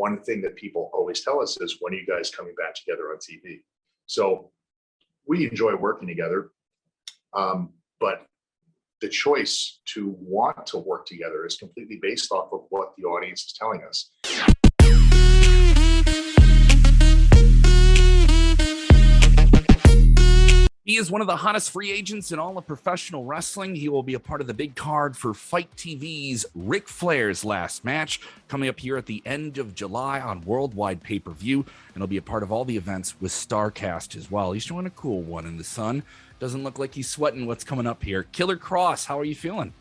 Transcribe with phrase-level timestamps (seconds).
[0.00, 3.10] one thing that people always tell us is, when are you guys coming back together
[3.12, 3.60] on TV?
[4.06, 4.50] So
[5.26, 6.50] we enjoy working together.
[7.34, 8.26] Um, but
[9.02, 13.42] the choice to want to work together is completely based off of what the audience
[13.44, 14.10] is telling us.
[21.00, 23.74] Is one of the hottest free agents in all of professional wrestling.
[23.74, 27.86] He will be a part of the big card for FITE TV's Ric Flair's last
[27.86, 31.64] match coming up here at the end of July on worldwide pay per view.
[31.94, 34.52] And he'll be a part of all the events with Starrcast as well.
[34.52, 36.02] He's showing a cool one in the sun.
[36.38, 38.24] Doesn't look like he's sweating what's coming up here.
[38.24, 39.72] Killer Kross, how are you feeling?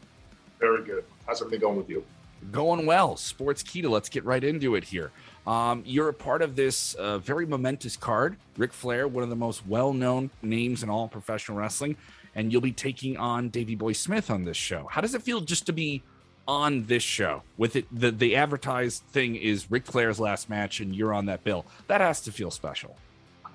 [0.57, 1.03] Very good.
[1.27, 2.05] How's everything going with you?
[2.49, 3.15] Going well.
[3.15, 3.89] Sportskeeda.
[3.89, 5.11] Let's get right into it here.
[5.47, 8.37] Um, you're a part of this uh, very momentous card.
[8.57, 11.97] Ric Flair, one of the most well known names in all professional wrestling,
[12.35, 14.87] and you'll be taking on Davey Boy Smith on this show.
[14.89, 16.03] How does it feel just to be
[16.47, 17.87] on this show with it?
[17.91, 21.65] The, the advertised thing is Ric Flair's last match, and you're on that bill.
[21.87, 22.95] That has to feel special.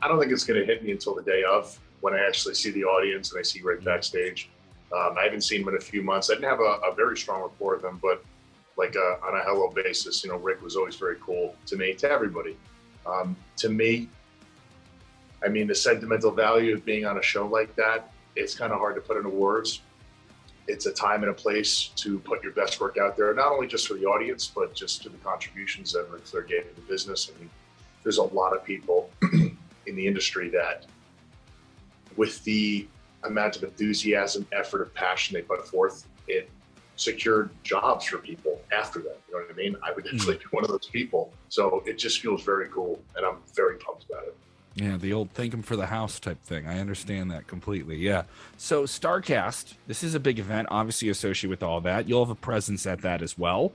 [0.03, 2.55] I don't think it's going to hit me until the day of when I actually
[2.55, 4.51] see the audience and I see Ric backstage.
[4.93, 6.31] Um, I haven't seen him in a few months.
[6.31, 8.23] I didn't have a, a very strong rapport with him, but
[8.77, 10.25] like a, uh, on a hello basis.
[10.25, 12.57] You know, Ric was always very cool to me, to everybody.
[13.07, 14.09] Um, to me,
[15.45, 18.79] I mean, the sentimental value of being on a show like that, it's kind of
[18.79, 19.83] hard to put into words.
[20.67, 23.67] It's a time and a place to put your best work out there, not only
[23.67, 26.87] just for the audience, but just to the contributions that Ric Flair gave to the
[26.89, 27.31] business.
[27.35, 27.51] I mean,
[28.03, 29.11] there's a lot of people
[29.87, 30.87] in the industry that,
[32.17, 32.89] with the
[33.25, 36.49] amount of enthusiasm, effort, and passion they put forth, it
[36.97, 39.19] secured jobs for people after that.
[39.29, 39.77] You know what I mean?
[39.83, 41.33] I would actually be one of those people.
[41.49, 44.37] So it just feels very cool, and I'm very pumped about it.
[44.75, 46.67] Yeah, the old thank him for the house type thing.
[46.67, 47.97] I understand that completely.
[47.97, 48.25] Yeah.
[48.57, 52.09] So Starrcast, this is a big event, obviously associated with all that.
[52.09, 53.73] You'll have a presence at that as well.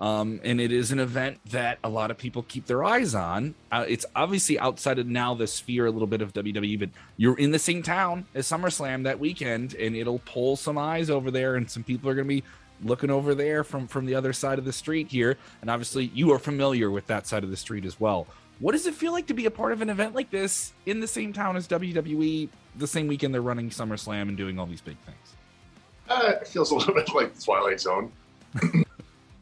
[0.00, 3.54] Um, and it is an event that a lot of people keep their eyes on.
[3.70, 7.38] Uh, it's obviously outside of now the sphere a little bit of WWE, but you're
[7.38, 11.56] in the same town as SummerSlam that weekend, and it'll pull some eyes over there,
[11.56, 12.42] and some people are going to be
[12.82, 15.36] looking over there from from the other side of the street here.
[15.60, 18.26] And obviously you are familiar with that side of the street as well.
[18.58, 21.00] What does it feel like to be a part of an event like this in
[21.00, 24.82] the same town as WWE the same weekend they're running SummerSlam and doing all these
[24.82, 25.16] big things?
[26.08, 28.12] Uh, it feels a little bit like the Twilight Zone.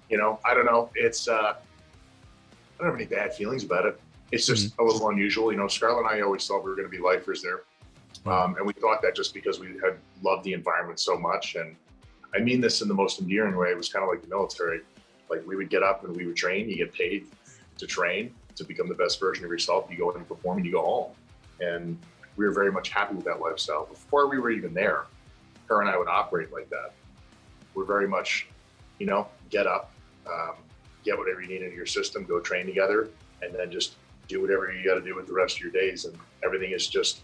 [0.09, 0.91] You know I don't know.
[0.95, 4.01] It's uh I don't have any bad feelings about it.
[4.33, 4.83] It's just mm-hmm.
[4.83, 5.53] a little unusual.
[5.53, 7.63] You know Scarlett and I always thought we were going to be lifers there.
[8.27, 11.77] Um, and we thought that just because we had loved the environment so much and
[12.35, 13.69] I mean this in the most endearing way.
[13.69, 14.81] It was kind of like the military.
[15.31, 16.69] Like we would get up and we would train.
[16.69, 17.27] You get paid
[17.79, 19.89] to train to become the best version of yourself.
[19.91, 21.13] You go in and perform and you go home.
[21.61, 21.99] And
[22.37, 23.87] we were very much happy with that lifestyle.
[23.87, 25.05] Before we were even there,
[25.69, 26.93] her and I would operate like that.
[27.75, 28.49] We're very much,
[28.99, 29.93] you know, get up,
[30.27, 30.55] um,
[31.05, 33.09] get whatever you need into your system, go train together,
[33.43, 33.95] and then just
[34.29, 36.05] do whatever you got to do with the rest of your days.
[36.05, 37.23] And everything is just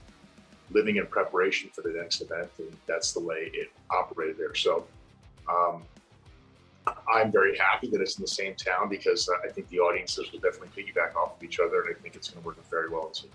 [0.70, 4.54] living in preparation for the next event, and that's the way it operated there.
[4.54, 4.86] So
[5.48, 5.82] um,
[7.12, 10.40] I'm very happy that it's in the same town because I think the audiences will
[10.40, 13.06] definitely piggyback off of each other, and I think it's going to work very well
[13.06, 13.30] in.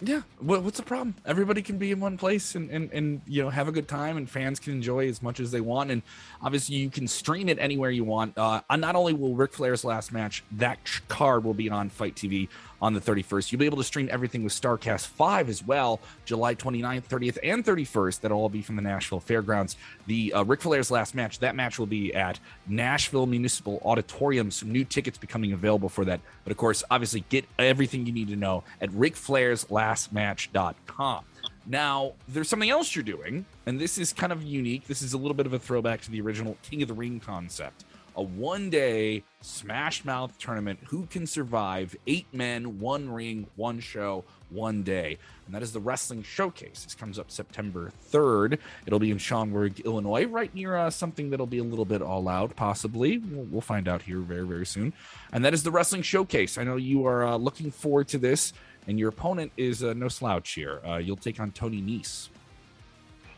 [0.00, 1.14] Yeah, what's the problem?
[1.24, 4.16] Everybody can be in one place and, and and you know have a good time,
[4.16, 5.90] and fans can enjoy as much as they want.
[5.90, 6.02] And
[6.42, 8.36] obviously, you can stream it anywhere you want.
[8.36, 12.48] Uh, not only will Ric Flair's last match, that card will be on FITE TV
[12.84, 13.50] on the 31st.
[13.50, 17.64] You'll be able to stream everything with Starrcast 5 as well, July 29th, 30th, and
[17.64, 18.20] 31st.
[18.20, 19.76] That'll all be from the Nashville Fairgrounds.
[20.06, 24.50] The uh, Ric Flair's last match, that match will be at Nashville Municipal Auditorium.
[24.50, 26.20] Some new tickets becoming available for that.
[26.44, 31.24] But of course, obviously, get everything you need to know at RicFlairsLastMatch.com.
[31.66, 34.86] Now, there's something else you're doing, and this is kind of unique.
[34.86, 37.18] This is a little bit of a throwback to the original King of the Ring
[37.18, 40.78] concept a one day Smash Mouth tournament.
[40.86, 45.18] Who can survive eight men, one ring, one show, one day?
[45.46, 46.84] And that is the Wrestling Showcase.
[46.84, 48.58] This comes up September 3rd.
[48.86, 52.28] It'll be in Schaumburg, Illinois, right near uh, something that'll be a little bit all
[52.28, 53.18] out, possibly.
[53.18, 54.92] We'll, we'll, find out here very, very soon.
[55.32, 56.58] And that is the Wrestling Showcase.
[56.58, 58.52] I know you are uh, looking forward to this,
[58.86, 60.80] and your opponent is uh, no slouch here.
[60.86, 62.28] Uh, you'll take on Tony Nese.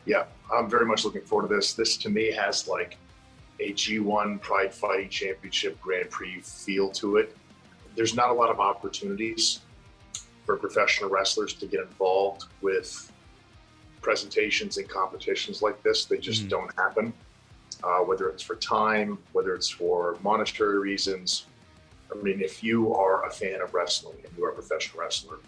[0.04, 1.74] Yeah, I'm very much looking forward to this.
[1.74, 2.96] This to me has like
[3.60, 7.36] a G1 Pride Fighting Championship Grand Prix feel to it.
[7.94, 9.60] There's not a lot of opportunities
[10.44, 13.12] for professional wrestlers to get involved with
[14.02, 16.04] presentations and competitions like this.
[16.04, 16.50] They just mm-hmm.
[16.50, 17.12] don't happen,
[17.82, 21.46] uh, whether it's for time, whether it's for monetary reasons.
[22.12, 25.38] I mean, if you are a fan of wrestling and you are a professional wrestler,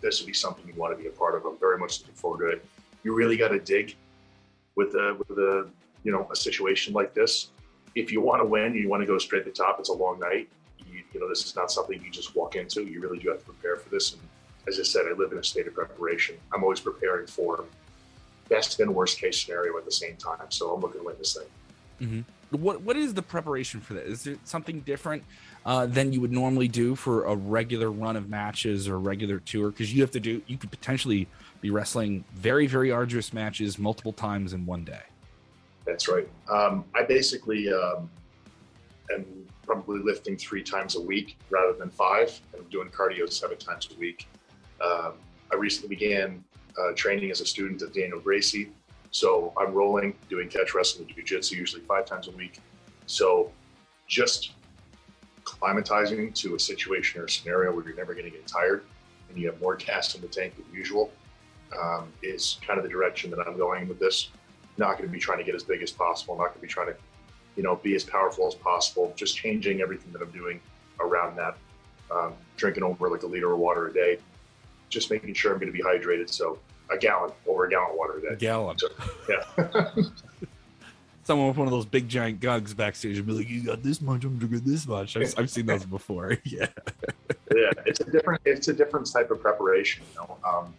[0.00, 1.44] this would be something you want to be a part of.
[1.44, 2.64] I'm very much looking forward to it.
[3.02, 3.96] You really got to dig
[4.76, 5.68] with a with a
[6.04, 7.50] you know a situation like this
[7.96, 9.80] if you want to win, you want to go straight to the top.
[9.80, 10.48] It's a long night.
[10.86, 12.84] You you know, this is not something you just walk into.
[12.84, 14.12] You really do have to prepare for this.
[14.12, 14.22] And
[14.68, 16.36] as I said, I live in a state of preparation.
[16.52, 17.64] I'm always preparing for
[18.48, 20.50] best and worst case scenario at the same time.
[20.50, 22.06] So I'm looking to win this thing.
[22.06, 22.62] Mm-hmm.
[22.62, 24.06] What What is the preparation for that?
[24.06, 25.24] Is it something different
[25.64, 29.70] uh, than you would normally do for a regular run of matches or regular tour?
[29.70, 31.26] Because you have to do, you could potentially
[31.62, 35.02] be wrestling very, very arduous matches multiple times in one day.
[35.86, 36.28] That's right.
[36.50, 38.10] Um, I basically um,
[39.14, 39.24] am
[39.64, 43.88] probably lifting three times a week rather than five, and I'm doing cardio seven times
[43.94, 44.28] a week.
[44.80, 45.14] Um,
[45.52, 46.44] I recently began
[46.78, 48.70] uh, training as a student of Daniel Gracie,
[49.10, 52.58] so I'm rolling, doing catch wrestling and jiu-jitsu usually five times a week.
[53.06, 53.52] So
[54.08, 54.52] just
[55.44, 58.84] climatizing to a situation or a scenario where you're never going to get tired
[59.28, 61.12] and you have more gas in the tank than usual
[61.80, 64.30] um, is kind of the direction that I'm going with this.
[64.78, 66.36] Not going to be trying to get as big as possible.
[66.36, 66.96] Not going to be trying to,
[67.56, 69.12] you know, be as powerful as possible.
[69.16, 70.60] Just changing everything that I'm doing
[71.00, 71.56] around that.
[72.10, 74.18] Um, drinking over like a liter of water a day.
[74.88, 76.30] Just making sure I'm going to be hydrated.
[76.30, 76.58] So
[76.90, 78.28] a gallon, over a gallon of water a day.
[78.28, 78.78] A gallon.
[78.78, 78.88] So,
[79.28, 79.90] yeah.
[81.24, 84.00] Someone with one of those big giant gugs backstage would be like, "You got this
[84.00, 86.38] much, I'm drinking this much." I've, I've seen those before.
[86.44, 86.68] yeah.
[87.52, 90.04] yeah, it's a different it's a different type of preparation.
[90.12, 90.72] You know, um,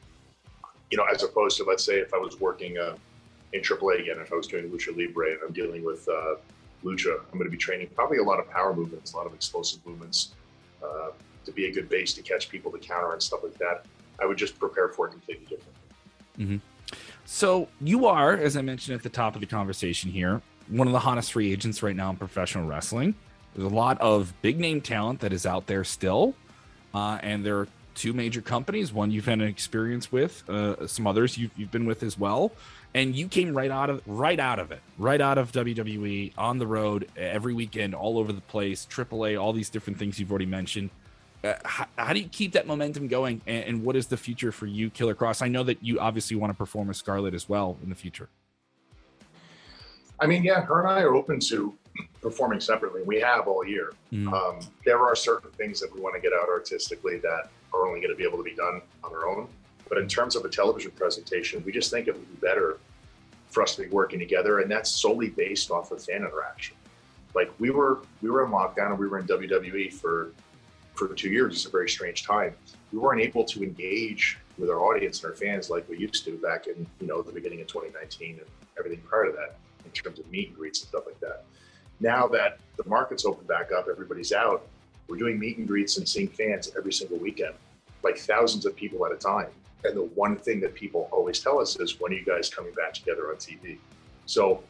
[0.90, 2.96] you know, as opposed to let's say if I was working uh,
[3.54, 6.36] in AAA again, if I was doing lucha libre and I'm dealing with uh,
[6.84, 9.34] lucha, I'm going to be training probably a lot of power movements, a lot of
[9.34, 10.34] explosive movements
[10.84, 11.10] uh,
[11.46, 13.86] to be a good base to catch people to counter and stuff like that.
[14.22, 15.74] I would just prepare for it completely differently.
[16.40, 16.96] Mm-hmm.
[17.26, 20.94] So you are, as I mentioned at the top of the conversation here, one of
[20.94, 23.16] the hottest free agents right now in professional wrestling.
[23.56, 26.36] There's a lot of big name talent that is out there still,
[26.94, 27.68] uh, and there are
[27.98, 28.94] two major companies.
[28.94, 32.52] One you've had an experience with, uh, some others you've, you've been with as well,
[32.94, 36.60] and you came right out of right out of it, right out of WWE on
[36.60, 40.46] the road every weekend, all over the place, AAA, all these different things you've already
[40.46, 40.92] mentioned.
[41.44, 44.52] Uh, how, how, do you keep that momentum going and, and, what is the future
[44.52, 45.44] for you killer Kross?
[45.44, 48.28] i know that you obviously want to perform with Scarlett as well in the future
[50.20, 51.78] i mean yeah her and i are open to
[52.24, 54.34] performing separately we have all year mm.
[54.34, 58.00] um, there are certain things that we want to get out artistically that are only
[58.00, 59.48] going to be able to be done on their own
[59.90, 62.80] but in terms of a television presentation we just think it would be better
[63.50, 66.76] for us to be working together and that's solely based off of fan interaction
[67.34, 70.32] like we were we were in lockdown and we were in wwe for
[70.98, 72.56] for two years It's a very strange time.
[72.92, 76.38] We weren't able to engage with our audience and our fans like we used to
[76.38, 78.48] back in you know the beginning of 2019 and
[78.78, 81.46] everything prior to that in terms of meet and greets and stuff like that.
[82.00, 84.68] Now that the market's opened back up, everybody's out.
[85.08, 87.54] We're doing meet and greets and seeing fans every single weekend,
[88.08, 89.50] like thousands of people at a time.
[89.84, 92.74] And the one thing that people always tell us is, when are you guys coming
[92.74, 93.78] back together on TV?
[94.26, 94.64] So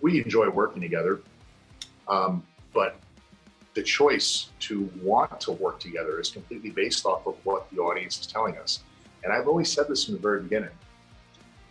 [0.00, 1.20] we enjoy working together.
[2.08, 2.42] Um,
[2.72, 2.96] but
[3.74, 8.20] the choice to want to work together is completely based off of what the audience
[8.20, 8.80] is telling us.
[9.24, 10.74] And I've always said this from the very beginning.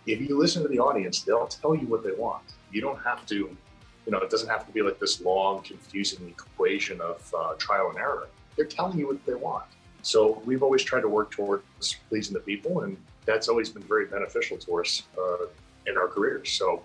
[0.05, 2.43] If you listen to the audience, they'll tell you what they want.
[2.71, 6.27] You don't have to, you know, it doesn't have to be like this long, confusing
[6.27, 8.27] equation of uh, trial and error.
[8.55, 9.65] They're telling you what they want.
[10.01, 11.63] So we've always tried to work towards
[12.09, 15.45] pleasing the people, and that's always been very beneficial to us uh,
[15.85, 16.51] in our careers.
[16.51, 16.83] So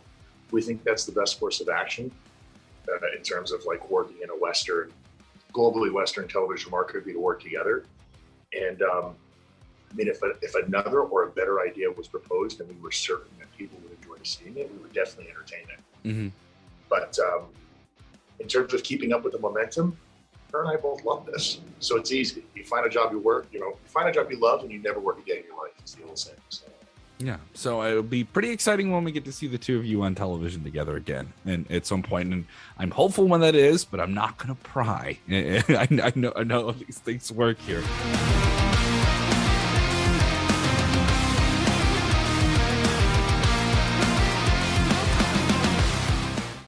[0.50, 2.10] we think that's the best course of action
[2.88, 4.92] uh, in terms of like working in a Western
[5.52, 7.84] globally Western television market would be to work together.
[8.52, 9.14] And um,
[9.90, 12.90] I mean, if, a, if another or a better idea was proposed and we were
[12.90, 16.08] certain that people would enjoy seeing it, we would definitely entertain it.
[16.08, 16.28] Mm-hmm.
[16.90, 17.46] But um,
[18.38, 19.96] in terms of keeping up with the momentum,
[20.52, 21.60] her and I both love this.
[21.80, 22.44] So it's easy.
[22.54, 24.70] You find a job you work, you know, you find a job you love and
[24.70, 25.72] you never work again in your life.
[25.78, 26.36] It's the old saying.
[26.48, 26.66] So.
[27.18, 27.38] Yeah.
[27.54, 30.14] So it'll be pretty exciting when we get to see the two of you on
[30.14, 32.32] television together again and at some point.
[32.32, 32.46] And
[32.78, 35.18] I'm hopeful when that is, but I'm not going to pry.
[35.30, 37.82] I, know, I know these things work here.